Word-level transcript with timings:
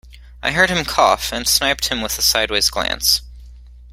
I 0.41 0.49
heard 0.49 0.71
him 0.71 0.83
cough, 0.83 1.31
and 1.31 1.47
sniped 1.47 1.89
him 1.89 2.01
with 2.01 2.17
a 2.17 2.23
sideways 2.23 2.71
glance. 2.71 3.21